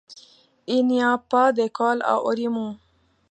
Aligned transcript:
Il 0.65 0.87
n'y 0.87 0.99
a 1.03 1.19
pas 1.19 1.53
d'école 1.53 2.01
à 2.01 2.17
Aurimont. 2.23 2.75